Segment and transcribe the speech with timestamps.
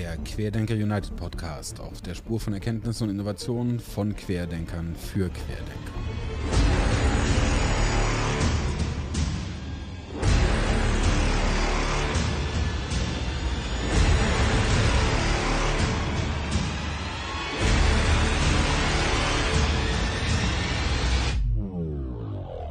[0.00, 5.92] der Querdenker United Podcast auf der Spur von Erkenntnissen und Innovationen von Querdenkern für Querdenker.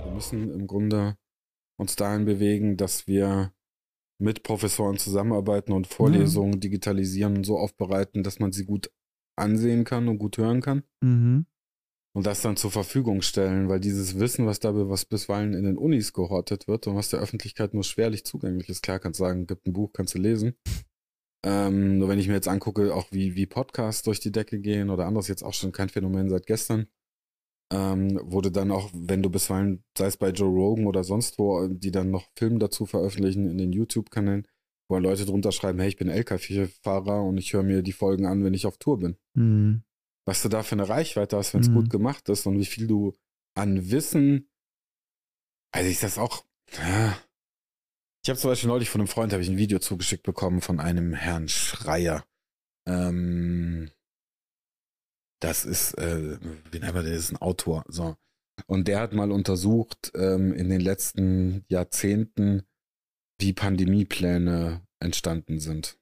[0.03, 1.15] Wir müssen im Grunde
[1.77, 3.53] uns dahin bewegen, dass wir
[4.19, 6.59] mit Professoren zusammenarbeiten und Vorlesungen mhm.
[6.59, 8.91] digitalisieren und so aufbereiten, dass man sie gut
[9.37, 10.83] ansehen kann und gut hören kann.
[11.01, 11.45] Mhm.
[12.13, 15.77] Und das dann zur Verfügung stellen, weil dieses Wissen, was da was bisweilen in den
[15.77, 19.47] Unis gehortet wird und was der Öffentlichkeit nur schwerlich zugänglich ist, klar kannst du sagen,
[19.47, 20.55] gibt ein Buch, kannst du lesen.
[21.45, 24.89] Ähm, nur wenn ich mir jetzt angucke, auch wie, wie Podcasts durch die Decke gehen
[24.89, 26.87] oder anderes, jetzt auch schon kein Phänomen seit gestern,
[27.71, 31.67] ähm, wurde dann auch, wenn du bisweilen, sei es bei Joe Rogan oder sonst wo,
[31.67, 34.47] die dann noch Filme dazu veröffentlichen in den YouTube-Kanälen,
[34.89, 38.43] wo Leute drunter schreiben, hey, ich bin LKW-Fahrer und ich höre mir die Folgen an,
[38.43, 39.17] wenn ich auf Tour bin.
[39.35, 39.83] Mhm.
[40.25, 41.75] Was du da für eine Reichweite hast, wenn es mhm.
[41.75, 43.13] gut gemacht ist und wie viel du
[43.55, 44.49] an Wissen,
[45.71, 46.43] also ich das auch,
[46.77, 47.17] ja.
[48.23, 50.79] Ich habe zum Beispiel neulich von einem Freund, habe ich ein Video zugeschickt bekommen von
[50.79, 52.25] einem Herrn Schreier.
[52.85, 53.91] Ähm,
[55.39, 56.37] das ist, äh,
[56.71, 58.15] wie nennt man das, ist ein Autor, so.
[58.67, 62.63] Und der hat mal untersucht ähm, in den letzten Jahrzehnten,
[63.39, 65.97] wie Pandemiepläne entstanden sind.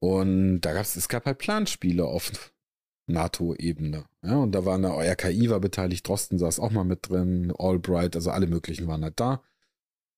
[0.00, 2.30] Und da gab's, es gab halt Planspiele auf
[3.08, 4.04] NATO-Ebene.
[4.22, 8.14] Ja, und da war eine RKI war beteiligt, Drosten saß auch mal mit drin, Albright,
[8.14, 9.42] also alle möglichen waren halt da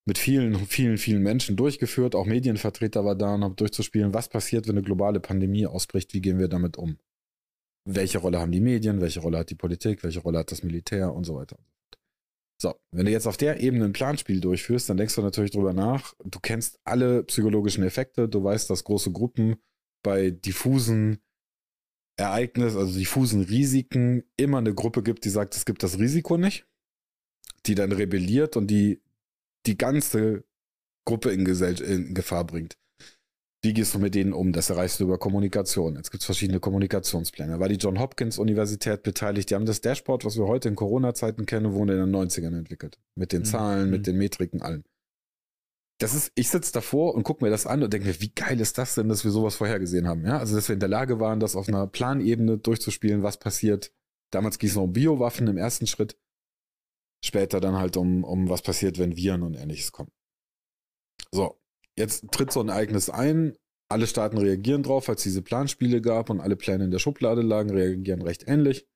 [0.06, 2.14] mit vielen, vielen, vielen Menschen durchgeführt.
[2.14, 6.38] Auch Medienvertreter war da, um durchzuspielen, was passiert, wenn eine globale Pandemie ausbricht, wie gehen
[6.38, 6.98] wir damit um?
[7.86, 11.12] Welche Rolle haben die Medien, welche Rolle hat die Politik, welche Rolle hat das Militär
[11.12, 11.58] und so weiter.
[12.60, 15.72] So, wenn du jetzt auf der Ebene ein Planspiel durchführst, dann denkst du natürlich drüber
[15.72, 16.12] nach.
[16.22, 19.56] Du kennst alle psychologischen Effekte, du weißt, dass große Gruppen
[20.02, 21.20] bei diffusen
[22.18, 26.66] Ereignissen, also diffusen Risiken, immer eine Gruppe gibt, die sagt, es gibt das Risiko nicht,
[27.64, 29.00] die dann rebelliert und die
[29.66, 30.44] die ganze
[31.06, 32.76] Gruppe in, Gesell in Gefahr bringt.
[33.62, 34.52] Wie gehst du mit denen um?
[34.52, 35.96] Das erreichst du über Kommunikation.
[35.96, 37.52] Jetzt gibt es verschiedene Kommunikationspläne.
[37.52, 39.50] Da war die John Hopkins Universität beteiligt.
[39.50, 42.98] Die haben das Dashboard, was wir heute in Corona-Zeiten kennen, wurde in den 90ern entwickelt.
[43.16, 43.44] Mit den mhm.
[43.44, 43.90] Zahlen, mhm.
[43.90, 44.84] mit den Metriken, allen.
[45.98, 48.58] Das ist, ich sitze davor und gucke mir das an und denke mir, wie geil
[48.60, 50.24] ist das denn, dass wir sowas vorhergesehen haben?
[50.24, 53.92] Ja, also dass wir in der Lage waren, das auf einer Planebene durchzuspielen, was passiert.
[54.30, 56.16] Damals ging es noch um Biowaffen im ersten Schritt
[57.24, 60.10] später dann halt um, um was passiert, wenn Viren und ähnliches kommen.
[61.32, 61.60] So,
[61.96, 63.56] jetzt tritt so ein Ereignis ein.
[63.88, 67.70] Alle Staaten reagieren drauf, als diese Planspiele gab und alle Pläne in der Schublade lagen,
[67.70, 68.86] reagieren recht ähnlich.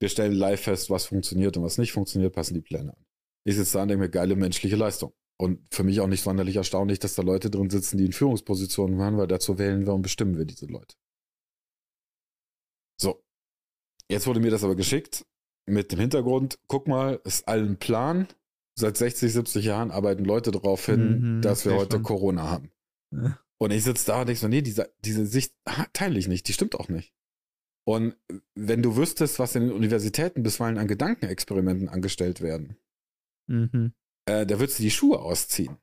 [0.00, 3.06] Wir stellen live fest, was funktioniert und was nicht funktioniert, passen die Pläne an.
[3.44, 5.12] Ich sitze da und denke mir, geile menschliche Leistung.
[5.38, 8.98] Und für mich auch nicht sonderlich erstaunlich, dass da Leute drin sitzen, die in Führungspositionen
[8.98, 10.94] waren, weil dazu wählen wir und bestimmen wir diese Leute.
[13.00, 13.24] So.
[14.08, 15.24] Jetzt wurde mir das aber geschickt
[15.66, 18.28] mit dem Hintergrund, guck mal, ist allen Plan.
[18.74, 22.02] Seit 60, 70 Jahren arbeiten Leute darauf hin, mhm, dass wir heute schon.
[22.02, 22.70] Corona haben.
[23.12, 23.38] Ja.
[23.58, 25.54] Und ich sitze da und denke so, nee, diese, diese Sicht
[25.92, 27.12] teile ich nicht, die stimmt auch nicht.
[27.84, 28.16] Und
[28.54, 32.76] wenn du wüsstest, was in den Universitäten bisweilen an Gedankenexperimenten angestellt werden,
[33.48, 33.92] mhm.
[34.26, 35.76] äh, da würdest du die Schuhe ausziehen.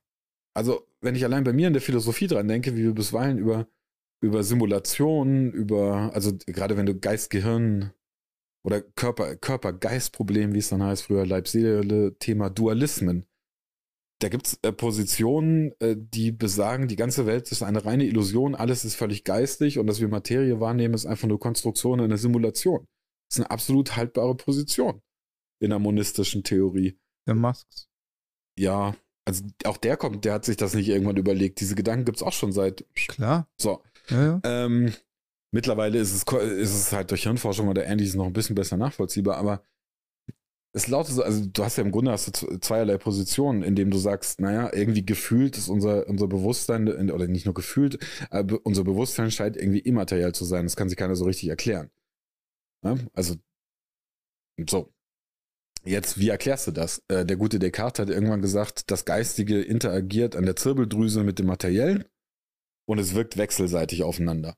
[0.54, 3.68] Also, wenn ich allein bei mir in der Philosophie dran denke, wie wir bisweilen über,
[4.20, 7.92] über Simulationen, über, also gerade wenn du Geist-Gehirn
[8.62, 13.26] oder Körper, Körper-Geist-Problem, wie es dann heißt, früher Leib-Seele-Thema Dualismen.
[14.20, 18.84] Da gibt's äh, Positionen, äh, die besagen, die ganze Welt ist eine reine Illusion, alles
[18.84, 22.86] ist völlig geistig und dass wir Materie wahrnehmen, ist einfach nur Konstruktion einer Simulation.
[23.28, 25.00] Das ist eine absolut haltbare Position
[25.62, 26.98] in der monistischen Theorie.
[27.26, 27.88] Der Musks.
[28.58, 28.94] Ja,
[29.24, 31.60] also auch der kommt, der hat sich das nicht irgendwann überlegt.
[31.60, 32.84] Diese Gedanken gibt's auch schon seit.
[32.94, 33.48] Klar.
[33.58, 33.82] So.
[34.08, 34.40] Ja, ja.
[34.44, 34.92] Ähm,
[35.52, 39.36] Mittlerweile ist es, ist es halt durch Hirnforschung oder ähnliches noch ein bisschen besser nachvollziehbar,
[39.36, 39.64] aber
[40.72, 43.98] es lautet so, also du hast ja im Grunde hast du zweierlei Positionen, indem du
[43.98, 47.98] sagst, naja, irgendwie gefühlt ist unser, unser Bewusstsein, oder nicht nur gefühlt,
[48.30, 50.66] aber unser Bewusstsein scheint irgendwie immateriell zu sein.
[50.66, 51.90] Das kann sich keiner so richtig erklären.
[52.84, 52.96] Ja?
[53.12, 53.34] Also,
[54.68, 54.92] so.
[55.82, 57.02] Jetzt, wie erklärst du das?
[57.08, 61.46] Äh, der gute Descartes hat irgendwann gesagt, das Geistige interagiert an der Zirbeldrüse mit dem
[61.46, 62.04] Materiellen
[62.86, 64.56] und es wirkt wechselseitig aufeinander.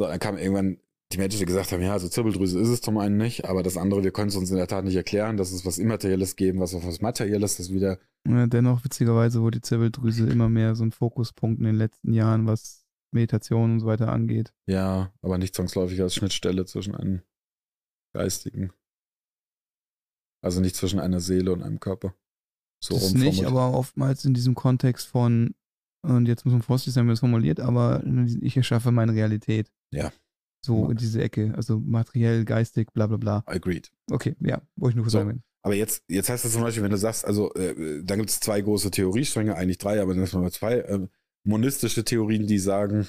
[0.00, 0.78] So, dann kam irgendwann
[1.12, 3.76] die Menschen, die gesagt haben, ja, also Zirbeldrüse ist es zum einen nicht, aber das
[3.76, 6.58] andere, wir können es uns in der Tat nicht erklären, dass es was Immaterielles geben,
[6.58, 7.98] was auf was Materielles, das wieder.
[8.26, 12.46] Ja, dennoch, witzigerweise, wurde die Zirbeldrüse immer mehr so ein Fokuspunkt in den letzten Jahren,
[12.46, 14.54] was Meditation und so weiter angeht.
[14.66, 17.20] Ja, aber nicht zwangsläufig als Schnittstelle zwischen einem
[18.14, 18.72] Geistigen.
[20.42, 22.14] Also nicht zwischen einer Seele und einem Körper.
[22.82, 25.54] So das nicht, aber oftmals in diesem Kontext von
[26.02, 28.02] und jetzt muss man vorsichtig sein, wie man es formuliert, aber
[28.40, 29.70] ich erschaffe meine Realität.
[29.92, 30.12] Ja.
[30.64, 33.42] So in diese Ecke, also materiell, geistig, bla bla bla.
[33.46, 33.90] Agreed.
[34.10, 35.18] Okay, ja, wo ich nur So.
[35.18, 35.42] sagen.
[35.62, 38.40] Aber jetzt, jetzt heißt es zum Beispiel, wenn du sagst, also äh, da gibt es
[38.40, 40.78] zwei große Theoriestränge, eigentlich drei, aber dann ist mal zwei.
[40.78, 41.06] Äh,
[41.44, 43.08] monistische Theorien, die sagen,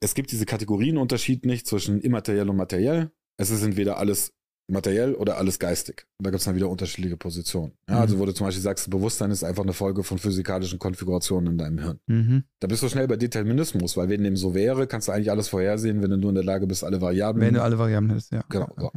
[0.00, 3.10] es gibt diese Kategorienunterschied nicht zwischen immateriell und materiell.
[3.36, 4.32] Es ist entweder alles
[4.70, 6.06] materiell oder alles geistig.
[6.18, 7.72] Und da gibt es dann wieder unterschiedliche Positionen.
[7.88, 8.00] Ja, Mhm.
[8.00, 11.58] Also wo du zum Beispiel sagst, Bewusstsein ist einfach eine Folge von physikalischen Konfigurationen in
[11.58, 12.00] deinem Hirn.
[12.06, 12.44] Mhm.
[12.60, 15.48] Da bist du schnell bei Determinismus, weil wenn dem so wäre, kannst du eigentlich alles
[15.48, 18.32] vorhersehen, wenn du nur in der Lage bist, alle Variablen Wenn du alle Variablen hättest,
[18.32, 18.44] ja.
[18.48, 18.68] Genau.
[18.78, 18.90] So.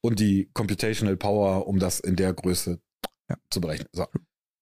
[0.00, 2.78] Und die Computational Power, um das in der Größe
[3.28, 3.36] Ja.
[3.50, 3.88] zu berechnen.
[3.92, 4.06] So.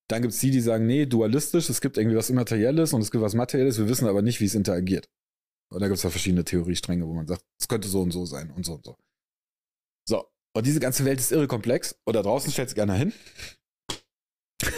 [0.09, 3.11] Dann gibt es die, die sagen, nee, dualistisch, es gibt irgendwie was Immaterielles und es
[3.11, 5.09] gibt was Materielles, wir wissen aber nicht, wie es interagiert.
[5.71, 8.27] Und da gibt es ja verschiedene Theoriestränge, wo man sagt, es könnte so und so
[8.27, 8.97] sein und so und so.
[10.57, 11.97] Und diese ganze Welt ist irre komplex.
[12.05, 13.13] Und da draußen stellt sich einer hin.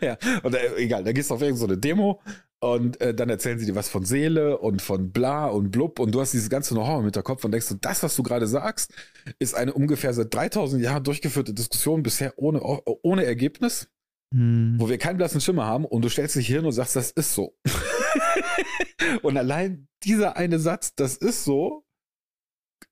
[0.00, 2.20] ja, und äh, egal, da gehst du auf irgendeine so eine Demo
[2.60, 6.14] und äh, dann erzählen sie dir was von Seele und von bla und blub und
[6.14, 8.92] du hast dieses ganze Know-how im Hinterkopf und denkst du, das, was du gerade sagst,
[9.38, 13.88] ist eine ungefähr seit 3000 Jahren durchgeführte Diskussion bisher ohne, ohne Ergebnis,
[14.32, 14.76] Hm.
[14.78, 17.34] wo wir keinen blassen Schimmer haben und du stellst dich hin und sagst, das ist
[17.34, 17.56] so.
[19.22, 21.84] und allein dieser eine Satz, das ist so,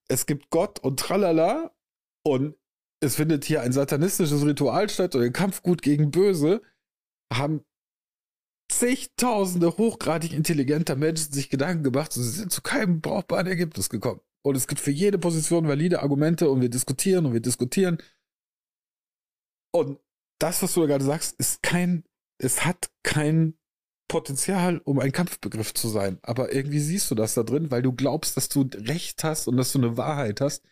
[0.08, 1.74] es gibt Gott und tralala
[2.26, 2.56] und
[3.00, 6.62] es findet hier ein satanistisches Ritual statt und ein Kampf gut gegen böse,
[7.32, 7.64] haben
[8.70, 14.20] zigtausende hochgradig intelligenter Menschen sich Gedanken gemacht und sie sind zu keinem brauchbaren Ergebnis gekommen.
[14.44, 17.98] Und es gibt für jede Position valide Argumente und wir diskutieren und wir diskutieren.
[19.74, 20.00] Und
[20.40, 22.04] das, was du da gerade sagst, ist kein,
[22.40, 23.57] es hat kein
[24.08, 26.18] Potenzial, um ein Kampfbegriff zu sein.
[26.22, 29.56] Aber irgendwie siehst du das da drin, weil du glaubst, dass du Recht hast und
[29.56, 30.64] dass du eine Wahrheit hast,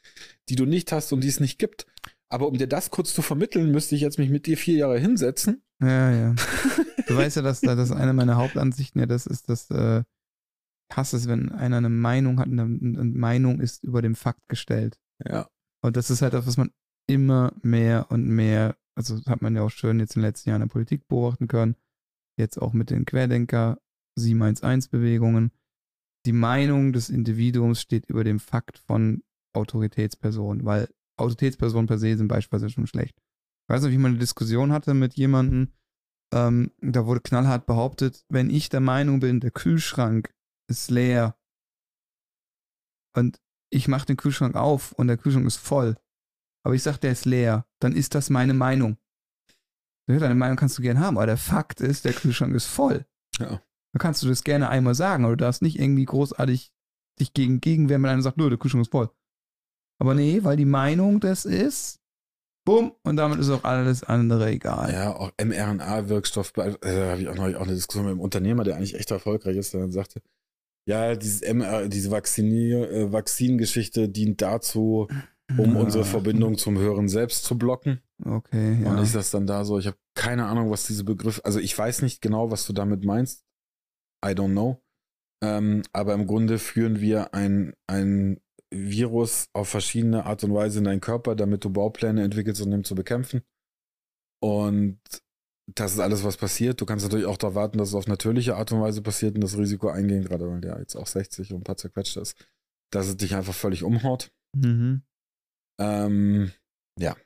[0.48, 1.86] die du nicht hast und die es nicht gibt.
[2.28, 4.98] Aber um dir das kurz zu vermitteln, müsste ich jetzt mich mit dir vier Jahre
[4.98, 5.62] hinsetzen.
[5.80, 6.34] Ja, ja.
[7.06, 10.02] Du weißt ja, dass da das eine meiner Hauptansichten ja das ist, dass äh,
[10.92, 14.98] hasse es, wenn einer eine Meinung hat, eine, eine Meinung ist über dem Fakt gestellt.
[15.24, 15.48] Ja.
[15.82, 16.72] Und das ist halt das, was man
[17.06, 20.62] immer mehr und mehr, also hat man ja auch schön jetzt in den letzten Jahren
[20.62, 21.76] in der Politik beobachten können,
[22.36, 23.78] jetzt auch mit den Querdenker
[24.18, 25.52] 711-Bewegungen.
[26.26, 29.22] Die Meinung des Individuums steht über dem Fakt von
[29.54, 33.16] Autoritätspersonen, weil Autoritätspersonen per se sind beispielsweise schon schlecht.
[33.18, 35.72] Ich weiß noch, wie ich mal eine Diskussion hatte mit jemandem,
[36.32, 40.34] ähm, da wurde knallhart behauptet, wenn ich der Meinung bin, der Kühlschrank
[40.68, 41.36] ist leer
[43.16, 43.40] und
[43.70, 45.96] ich mache den Kühlschrank auf und der Kühlschrank ist voll,
[46.64, 48.98] aber ich sage, der ist leer, dann ist das meine Meinung.
[50.06, 53.04] Deine Meinung kannst du gerne haben, aber der Fakt ist, der Kühlschrank ist voll.
[53.40, 53.48] Ja.
[53.92, 56.70] Dann kannst du das gerne einmal sagen, aber du darfst nicht irgendwie großartig
[57.18, 59.10] dich gegen gegenwehren, wenn einer sagt, nö, der Kühlschrank ist voll.
[59.98, 61.98] Aber nee, weil die Meinung das ist,
[62.66, 64.92] bumm, und damit ist auch alles andere egal.
[64.92, 68.64] Ja, auch mRNA-Wirkstoff, äh, da habe ich auch noch auch eine Diskussion mit einem Unternehmer,
[68.64, 70.20] der eigentlich echt erfolgreich ist, der dann sagte,
[70.88, 75.08] ja, dieses MR, diese Vaccinier, äh, Vakzingeschichte dient dazu,
[75.56, 75.80] um Ja.
[75.80, 78.00] unsere Verbindung zum höheren Selbst zu blocken.
[78.24, 78.90] Okay, ja.
[78.90, 81.76] Und ich das dann da so, ich habe keine Ahnung, was diese Begriffe, also ich
[81.76, 83.44] weiß nicht genau, was du damit meinst.
[84.24, 84.82] I don't know.
[85.42, 88.40] Ähm, aber im Grunde führen wir ein, ein
[88.72, 92.84] Virus auf verschiedene Art und Weise in deinen Körper, damit du Baupläne entwickelst, um ihn
[92.84, 93.42] zu bekämpfen.
[94.42, 95.00] Und
[95.74, 96.80] das ist alles, was passiert.
[96.80, 99.42] Du kannst natürlich auch darauf warten, dass es auf natürliche Art und Weise passiert und
[99.42, 102.36] das Risiko eingehen, gerade weil der jetzt auch 60 und ein paar zerquetscht ist,
[102.92, 104.32] dass es dich einfach völlig umhaut.
[104.56, 105.02] Mhm.
[105.80, 106.52] Ähm,
[106.98, 107.16] ja.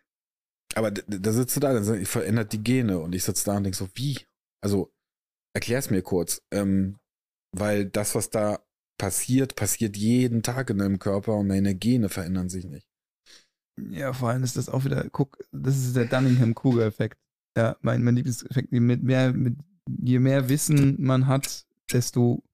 [0.74, 3.76] Aber da sitzt du da, dann verändert die Gene und ich sitze da und denke
[3.76, 4.18] so, wie?
[4.62, 4.92] Also,
[5.54, 6.42] erklär's mir kurz.
[6.52, 6.98] Ähm,
[7.52, 8.60] weil das, was da
[8.98, 12.86] passiert, passiert jeden Tag in deinem Körper und deine Gene verändern sich nicht.
[13.90, 17.18] Ja, vor allem ist das auch wieder, guck, das ist der Dunningham-Kruger-Effekt.
[17.56, 18.70] Ja, mein, mein Lieblingseffekt.
[18.72, 19.56] Mit mehr, mit,
[19.88, 22.44] je mehr Wissen man hat, desto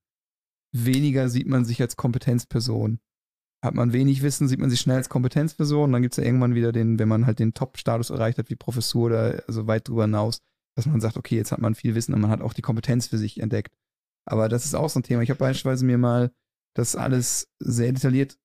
[0.72, 3.00] weniger sieht man sich als Kompetenzperson.
[3.66, 5.90] Hat man wenig Wissen, sieht man sich schnell als Kompetenzperson.
[5.92, 8.54] Dann gibt es ja irgendwann wieder den, wenn man halt den Top-Status erreicht hat, wie
[8.54, 10.40] Professur oder also weit drüber hinaus,
[10.76, 13.08] dass man sagt, okay, jetzt hat man viel Wissen und man hat auch die Kompetenz
[13.08, 13.74] für sich entdeckt.
[14.24, 15.22] Aber das ist auch so ein Thema.
[15.22, 16.30] Ich habe beispielsweise mir mal
[16.76, 18.38] das alles sehr detailliert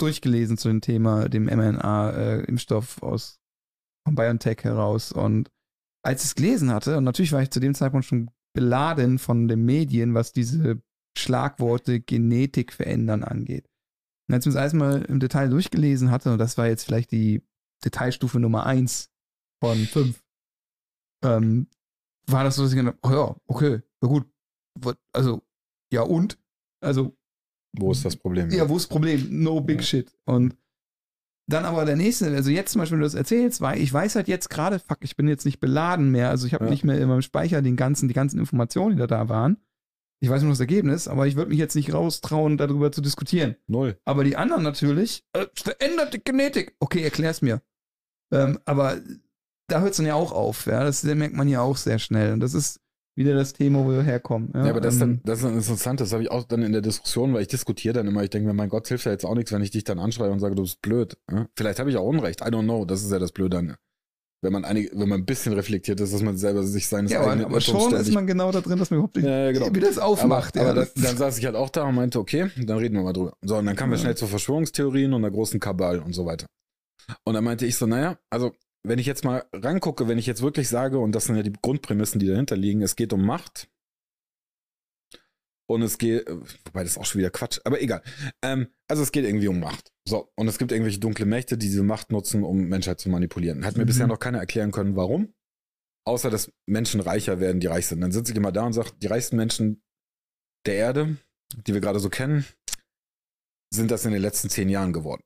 [0.00, 3.38] durchgelesen zu dem Thema, dem mRNA-Impfstoff aus
[4.04, 5.12] von BioNTech heraus.
[5.12, 5.50] Und
[6.04, 9.46] als ich es gelesen hatte, und natürlich war ich zu dem Zeitpunkt schon beladen von
[9.46, 10.82] den Medien, was diese
[11.16, 13.68] Schlagworte Genetik verändern angeht.
[14.28, 17.10] Und als ich mir das erstmal im Detail durchgelesen hatte, und das war jetzt vielleicht
[17.12, 17.42] die
[17.84, 19.10] Detailstufe Nummer eins
[19.62, 20.22] von fünf,
[21.24, 21.66] ähm,
[22.26, 24.26] war das so, dass ich gedacht habe, oh ja, okay, na gut.
[25.12, 25.42] Also,
[25.92, 26.38] ja und?
[26.80, 27.16] Also,
[27.76, 28.50] Wo ist das Problem?
[28.50, 29.26] ja, wo ist das Problem?
[29.42, 29.82] No big Ja.
[29.82, 30.16] shit.
[30.24, 30.56] Und
[31.48, 34.14] dann aber der nächste, also jetzt zum Beispiel, wenn du das erzählst, weil ich weiß
[34.14, 36.70] halt jetzt gerade, fuck, ich bin jetzt nicht beladen mehr, also ich habe Ja.
[36.70, 39.58] nicht mehr in meinem Speicher den ganzen, die ganzen Informationen, die da, da waren.
[40.22, 43.56] Ich weiß nur das Ergebnis, aber ich würde mich jetzt nicht raustrauen, darüber zu diskutieren.
[43.66, 43.98] Null.
[44.04, 46.76] Aber die anderen natürlich, äh, es verändert die Genetik.
[46.78, 47.60] Okay, erklär's mir.
[48.32, 48.98] Ähm, aber
[49.66, 50.84] da hört es dann ja auch auf, ja.
[50.84, 52.34] Das merkt man ja auch sehr schnell.
[52.34, 52.80] Und das ist
[53.16, 54.52] wieder das Thema, wo wir herkommen.
[54.54, 56.44] Ja, Ja, aber das, ist dann, ähm, das ist dann interessant, das habe ich auch
[56.44, 59.06] dann in der Diskussion, weil ich diskutiere dann immer, ich denke mir, mein Gott, hilft
[59.06, 61.18] ja jetzt auch nichts, wenn ich dich dann anschreie und sage, du bist blöd.
[61.32, 61.48] Ja?
[61.56, 63.74] Vielleicht habe ich auch Unrecht, I don't know, das ist ja das Blöde an,
[64.42, 67.20] wenn man, einig, wenn man ein bisschen reflektiert ist, dass man selber sich seines ja,
[67.20, 69.68] aber, eigenen aber schon ist man genau da drin, dass man überhaupt nicht, Ja, genau.
[69.72, 70.56] wie das aufmacht.
[70.56, 72.78] aber, ja, aber das, dann, dann saß ich halt auch da und meinte, okay, dann
[72.78, 73.34] reden wir mal drüber.
[73.42, 74.02] So, und dann kamen wir Ja.
[74.02, 76.46] schnell zu Verschwörungstheorien und der großen Kabal und so weiter.
[77.24, 78.52] Und dann meinte ich so, naja, also
[78.84, 81.52] wenn ich jetzt mal rangucke, wenn ich jetzt wirklich sage, und das sind ja die
[81.62, 83.68] Grundprämissen, die dahinter liegen, es geht um Macht.
[85.72, 86.36] Und es geht, äh,
[86.66, 88.02] wobei das ist auch schon wieder Quatsch, aber egal.
[88.42, 89.92] Ähm, also es geht irgendwie um Macht.
[90.06, 93.64] So, und es gibt irgendwelche dunkle Mächte, die diese Macht nutzen, um Menschheit zu manipulieren.
[93.64, 93.86] Hat mir Mhm.
[93.86, 95.34] bisher noch keiner erklären können, warum.
[96.04, 98.00] Außer, dass Menschen reicher werden, die reich sind.
[98.00, 99.82] Dann sitze ich immer da und sage, die reichsten Menschen
[100.66, 101.16] der Erde,
[101.66, 102.44] die wir gerade so kennen,
[103.72, 105.22] sind das in den letzten zehn Jahren geworden.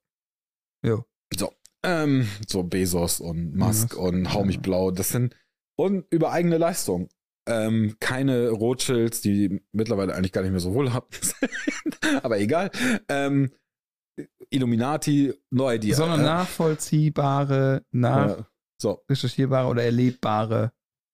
[0.85, 1.03] Ja.
[1.37, 5.35] So, ähm, so Bezos und Musk Ja, und Hau mich blau, das sind
[5.79, 7.09] und über eigene Leistung.
[7.49, 12.71] Ähm, keine Rothschilds, die mittlerweile eigentlich gar nicht mehr so wohlhabend sind, aber egal.
[13.09, 13.53] Ähm,
[14.51, 15.95] Illuminati, no idea.
[15.95, 18.43] sondern Äh, nachvollziehbare, äh,
[18.81, 20.73] so, nachrecherchierbare oder erlebbare.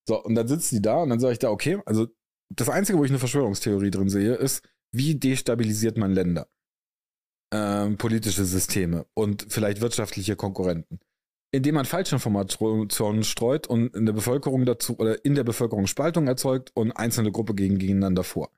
[0.08, 2.08] So, und dann sitzt die da und dann sage ich da, okay, also
[2.54, 6.48] das Einzige, wo ich eine Verschwörungstheorie drin sehe, ist, wie destabilisiert man Länder,
[7.52, 11.00] ähm, politische Systeme und vielleicht wirtschaftliche Konkurrenten.
[11.54, 16.70] Indem man Falschinformationen streut und in der Bevölkerung dazu oder in der Bevölkerung Spaltung erzeugt
[16.74, 18.50] und einzelne Gruppe gegen, gegeneinander vor.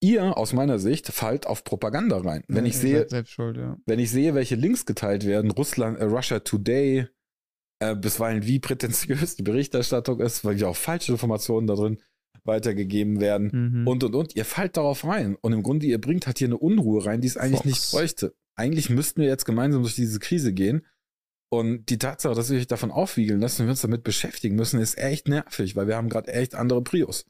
[0.00, 2.44] Ihr, aus meiner Sicht, fallt auf Propaganda rein.
[2.46, 3.78] Wenn ich Ihr sehe, schuld, ja.
[3.86, 7.06] wenn ich sehe, welche Links geteilt werden, Russland, äh, Russia Today,
[7.80, 11.98] äh, bisweilen wie prätentiös die Berichterstattung ist, weil ja auch falsche Informationen da drin
[12.44, 13.50] weitergegeben werden
[13.80, 13.88] Mhm.
[13.88, 15.36] und und und, ihr fallt darauf rein.
[15.40, 17.66] Und im Grunde, ihr bringt halt hier eine Unruhe rein, die es eigentlich Fox.
[17.66, 18.34] nicht bräuchte.
[18.56, 20.84] Eigentlich müssten wir jetzt gemeinsam durch diese Krise gehen.
[21.58, 24.80] Und die Tatsache, dass wir euch davon aufwiegeln lassen und wir uns damit beschäftigen müssen,
[24.80, 27.26] ist echt nervig, weil wir haben gerade echt andere Prios.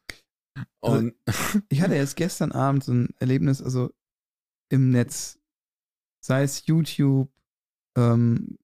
[0.81, 1.15] Und
[1.69, 3.91] Ich hatte erst gestern Abend so ein Erlebnis, also
[4.71, 5.39] im Netz,
[6.25, 7.31] sei es YouTube
[7.97, 8.59] ähm,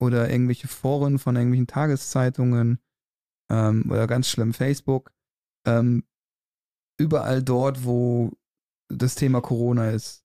[0.00, 2.80] oder irgendwelche Foren von irgendwelchen Tageszeitungen
[3.50, 5.12] ähm, oder ganz schlimm Facebook,
[5.66, 6.04] ähm,
[6.98, 8.32] überall dort, wo
[8.88, 10.24] das Thema Corona ist.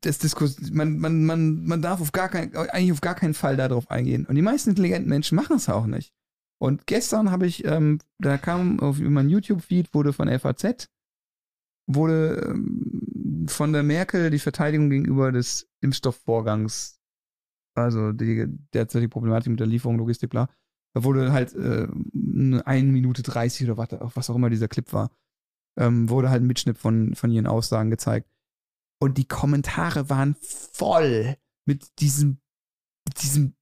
[0.00, 3.56] Das Diskurs man, man, man, man darf auf gar kein, eigentlich auf gar keinen Fall
[3.56, 4.26] darauf eingehen.
[4.26, 6.12] Und die meisten intelligenten Menschen machen es auch nicht.
[6.58, 10.88] Und gestern habe ich, ähm, da kam auf meinem YouTube-Feed, wurde von FAZ,
[11.86, 17.00] wurde ähm, von der Merkel die Verteidigung gegenüber des Impfstoffvorgangs,
[17.74, 20.48] also die derzeitige Problematik mit der Lieferung, Logistik, bla,
[20.94, 24.92] da wurde halt äh, eine 1 Minute 30 oder was, was auch immer dieser Clip
[24.92, 25.10] war,
[25.76, 28.30] ähm, wurde halt ein Mitschnitt von, von ihren Aussagen gezeigt.
[29.00, 31.36] Und die Kommentare waren voll
[31.66, 32.40] mit diesem,
[33.22, 33.54] diesem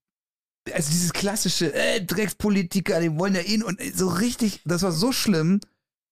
[0.72, 5.10] also dieses klassische äh, Dreckspolitiker, die wollen ja ihn und so richtig, das war so
[5.10, 5.60] schlimm,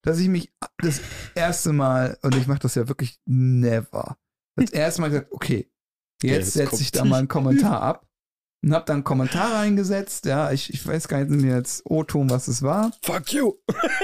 [0.02, 1.00] dass ich mich das
[1.34, 4.18] erste Mal, und ich mache das ja wirklich never,
[4.56, 5.70] das erste Mal gesagt, okay,
[6.22, 8.09] jetzt Jetzt setze ich da mal einen Kommentar ab
[8.62, 12.28] und habe dann einen Kommentar reingesetzt, ja, ich, ich weiß gar nicht mehr jetzt O-Ton,
[12.30, 13.54] was es war, fuck you!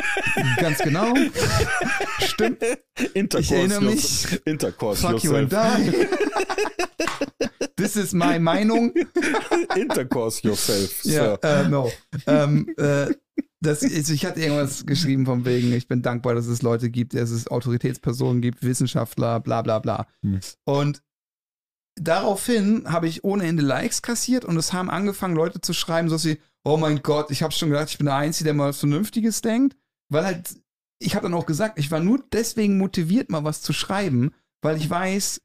[0.58, 1.12] ganz genau,
[2.20, 2.62] stimmt,
[3.14, 4.40] Intercourse, Ich erinnere mich.
[4.46, 6.06] Intercourse fuck you and die,
[7.76, 8.92] this is my Meinung,
[9.76, 11.04] Intercourse yourself.
[11.04, 11.38] Ja, Sir.
[11.42, 11.90] äh, no.
[12.26, 13.06] ähm, äh,
[13.60, 17.14] das, ist- ich hatte irgendwas geschrieben von wegen, ich bin dankbar, dass es Leute gibt,
[17.14, 20.06] dass es Autoritätspersonen gibt, Wissenschaftler, bla bla bla.
[20.22, 20.40] Hm.
[20.64, 21.02] Und
[22.00, 26.22] daraufhin habe ich ohne Ende Likes kassiert und es haben angefangen, Leute zu schreiben, so
[26.24, 28.78] wie, oh mein Gott, ich habe schon gedacht, ich bin der Einzige, der mal was
[28.78, 29.76] Vernünftiges denkt.
[30.08, 30.56] Weil halt,
[31.00, 34.76] ich habe dann auch gesagt, ich war nur deswegen motiviert, mal was zu schreiben, weil
[34.76, 35.40] ich weiß,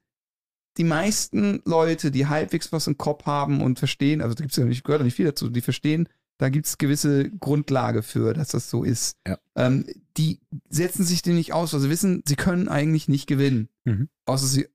[0.78, 4.66] die meisten Leute, die halbwegs was im Kopf haben und verstehen, also da gibt's ja
[4.66, 8.50] nicht, gehört ja nicht viel dazu, die verstehen, da gibt es gewisse Grundlage für, dass
[8.50, 9.18] das so ist.
[9.28, 9.38] Ja.
[9.56, 9.86] Ähm,
[10.18, 10.40] die
[10.70, 13.70] setzen sich dem nicht aus, weil sie wissen, sie können eigentlich nicht gewinnen.
[13.86, 14.10] Mhm.
[14.26, 14.68] Außer sie,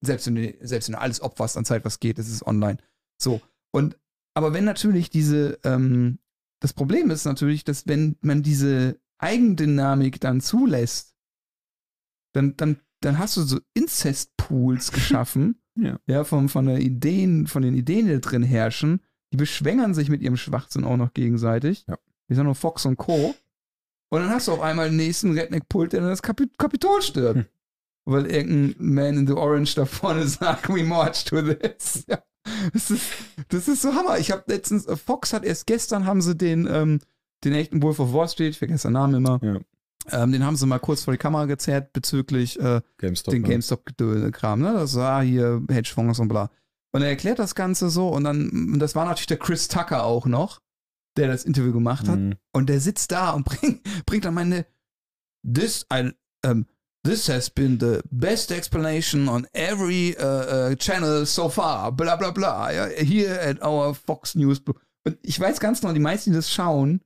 [0.00, 2.78] selbst wenn, du, selbst wenn du alles opferst an Zeit, was geht, ist online.
[3.20, 3.40] So.
[3.72, 3.98] Und,
[4.34, 6.18] aber wenn natürlich diese, ähm,
[6.60, 11.14] das Problem ist natürlich, dass wenn man diese Eigendynamik dann zulässt,
[12.32, 15.98] dann, dann, dann hast du so Inzestpools geschaffen, Ja.
[16.06, 19.00] ja, von, von der Ideen, von den Ideen, die da drin herrschen,
[19.32, 21.84] die beschwängern sich mit ihrem Schwachsinn auch noch gegenseitig.
[21.88, 21.98] Ja.
[22.28, 23.34] Wir sind noch Fox und Co.
[24.10, 27.36] Und dann hast du auf einmal den nächsten Redneck-Pult, der dann das Kapi Kapitol stört.
[27.36, 27.46] Hm.
[28.10, 32.04] Weil irgendein Man in the Orange da vorne sagt, we march to this.
[32.08, 32.22] Ja.
[32.72, 33.02] Das ist,
[33.48, 34.18] das ist so Hammer.
[34.18, 37.00] Ich habe letztens, äh, Fox hat erst gestern haben sie den, ähm,
[37.44, 39.58] den echten Wolf of Wall Street, ich vergesse den Namen immer, Ja.
[40.22, 43.32] ähm, den haben sie mal kurz vor die Kamera gezerrt bezüglich äh, GameStop.
[43.32, 43.48] den ne?
[43.48, 44.72] GameStop-Kram, ne?
[44.72, 46.50] Das war hier Hedgefonds und bla.
[46.92, 50.04] Und er erklärt das Ganze so und dann, und das war natürlich der Chris Tucker
[50.04, 50.62] auch noch,
[51.18, 52.18] der das Interview gemacht hat.
[52.18, 52.36] Mhm.
[52.52, 54.64] Und der sitzt da und bringt, bringt dann meine,
[55.44, 56.12] this, I,
[56.46, 56.64] um,
[57.08, 62.30] this has been the best explanation on every uh, uh, channel so far, bla bla
[62.30, 64.60] bla, ja, here at our Fox News.
[65.04, 67.00] Und ich weiß ganz genau, die meisten, die das schauen,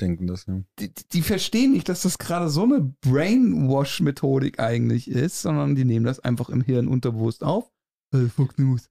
[0.00, 0.60] Denken das, ja.
[0.78, 6.06] die, die verstehen nicht, dass das gerade so eine Brainwash-Methodik eigentlich ist, sondern die nehmen
[6.06, 7.72] das einfach im Hirn unterbewusst auf.
[8.14, 8.88] Äh, Fox News.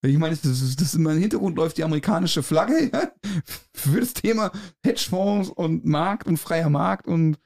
[0.00, 3.12] Ich meine, das ist, das im Hintergrund läuft die amerikanische Flagge ja,
[3.74, 4.50] für das Thema
[4.82, 7.38] Hedgefonds und Markt und freier Markt und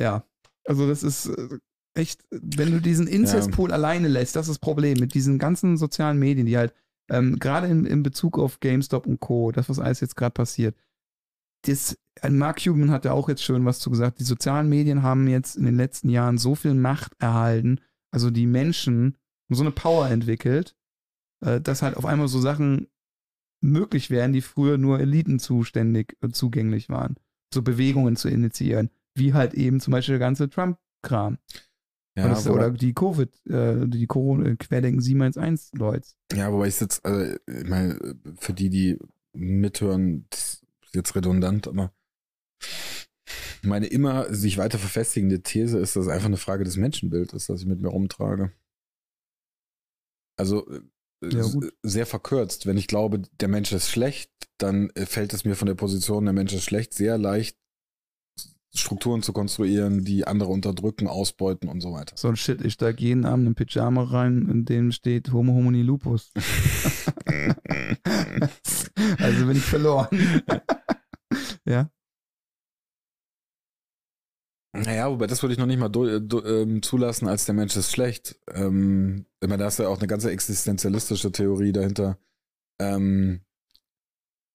[0.00, 0.24] ja,
[0.64, 1.58] also das ist äh,
[1.98, 6.18] echt, wenn du diesen Incestpool alleine lässt, das ist das Problem mit diesen ganzen sozialen
[6.18, 6.72] Medien, die halt
[7.10, 10.76] ähm, gerade in, in Bezug auf GameStop und Co., das, was alles jetzt gerade passiert,
[11.62, 14.20] das, ein Mark Cuban hat ja auch jetzt schön was zu gesagt.
[14.20, 18.46] Die sozialen Medien haben jetzt in den letzten Jahren so viel Macht erhalten, also die
[18.46, 19.16] Menschen
[19.48, 20.76] haben so eine Power entwickelt,
[21.44, 22.88] äh, dass halt auf einmal so Sachen
[23.60, 27.16] möglich wären, die früher nur Eliten zuständig äh, zugänglich waren,
[27.52, 31.38] so Bewegungen zu initiieren, wie halt eben zum Beispiel der ganze Trump-Kram.
[32.18, 36.08] Ja, das- oder die Covid, äh, die Corona, Querdenken 711 Leute.
[36.34, 37.98] ja, wobei ich sitze, also, ich meine,
[38.38, 38.98] für die, die
[39.32, 41.92] mithören, das ist jetzt redundant, aber
[43.62, 47.48] meine immer sich weiter verfestigende These ist, dass es einfach eine Frage des Menschenbilds ist,
[47.48, 48.52] das ich mit mir rumtrage.
[50.36, 50.80] Also äh,
[51.24, 51.44] Ja,
[51.82, 52.66] sehr verkürzt.
[52.66, 56.24] Wenn ich glaube, der Mensch ist schlecht, dann äh, fällt es mir von der Position,
[56.24, 57.58] der Mensch ist schlecht, sehr leicht,
[58.74, 62.14] Strukturen zu konstruieren, die andere unterdrücken, ausbeuten und so weiter.
[62.16, 65.82] So ein Shit, ich steig jeden Abend in Pyjama rein, in dem steht Homo homini
[65.82, 66.30] lupus.
[69.18, 70.08] also bin ich verloren.
[71.64, 71.90] ja.
[74.74, 77.74] Naja, wobei das würde ich noch nicht mal du, du, ähm, zulassen, als der Mensch
[77.76, 78.38] ist schlecht.
[78.52, 82.18] Ähm, ich meine, da ist ja auch eine ganze existenzialistische Theorie dahinter.
[82.78, 83.40] Ähm,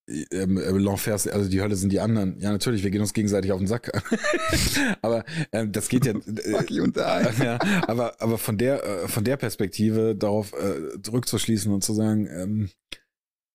[0.07, 2.39] ähm, äh, L'enfer, also die Hölle sind die anderen.
[2.39, 3.91] Ja, natürlich, wir gehen uns gegenseitig auf den Sack.
[5.01, 6.13] aber ähm, das geht ja.
[6.13, 6.99] Äh, und die.
[7.43, 12.27] ja, aber, aber von der, äh, von der Perspektive darauf äh, zurückzuschließen und zu sagen,
[12.27, 12.69] ähm,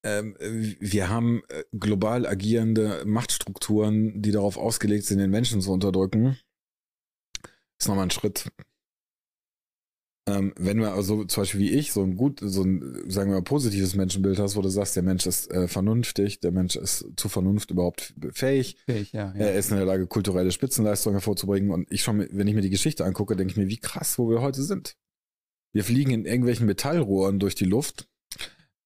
[0.05, 6.39] ähm, wir haben äh, global agierende Machtstrukturen, die darauf ausgelegt sind, den Menschen zu unterdrücken,
[7.79, 8.51] ist nochmal ein Schritt.
[10.29, 13.37] Ähm, wenn wir also zum Beispiel wie ich so ein gut, so ein, sagen wir
[13.37, 17.07] mal, positives Menschenbild hast, wo du sagst, der Mensch ist äh, vernünftig, der Mensch ist
[17.17, 19.47] zu Vernunft überhaupt fähig, Fähig, ja, ja.
[19.47, 21.71] er ist in der Lage, kulturelle Spitzenleistungen hervorzubringen.
[21.71, 24.29] Und ich schon, wenn ich mir die Geschichte angucke, denke ich mir, wie krass, wo
[24.29, 24.97] wir heute sind.
[25.73, 28.09] Wir fliegen in irgendwelchen Metallrohren durch die Luft.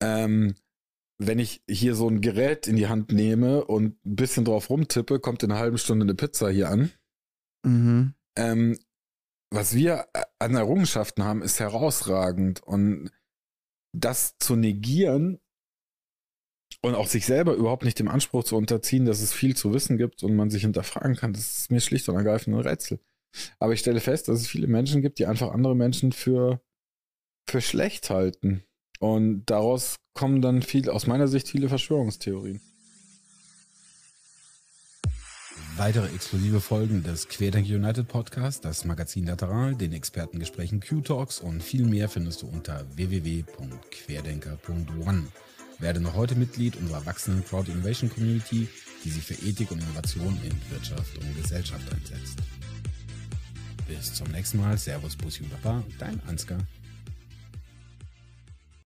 [0.01, 0.55] Ähm,
[1.19, 5.19] wenn ich hier so ein Gerät in die Hand nehme und ein bisschen drauf rumtippe,
[5.19, 6.91] kommt in einer halben Stunde eine Pizza hier an.
[7.65, 8.15] Mhm.
[8.37, 8.79] Ähm,
[9.53, 12.63] was wir äh, an Errungenschaften haben, ist herausragend.
[12.63, 13.11] Und
[13.95, 15.39] das zu negieren
[16.81, 19.99] und auch sich selber überhaupt nicht dem Anspruch zu unterziehen, dass es viel zu wissen
[19.99, 23.01] gibt und man sich hinterfragen kann, das ist mir schlicht und ergreifend ein Rätsel.
[23.59, 26.61] Aber ich stelle fest, dass es viele Menschen gibt, die einfach andere Menschen für,
[27.49, 28.65] für schlecht halten.
[28.99, 32.61] Und daraus kommen dann viel, aus meiner Sicht, viele Verschwörungstheorien.
[35.77, 41.85] Weitere exklusive Folgen des Querdenker United Podcast, das Magazin Lateral, den Expertengesprächen Q-Talks und viel
[41.85, 45.25] mehr findest du unter www.querdenker.one.
[45.79, 48.69] Werde noch heute Mitglied unserer wachsenden Crowd Innovation Community,
[49.03, 52.39] die sich für Ethik und Innovation in Wirtschaft und Gesellschaft einsetzt.
[53.89, 54.77] Bis zum nächsten Mal.
[54.77, 56.59] Servus, Bussi und Papa, dein Ansgar.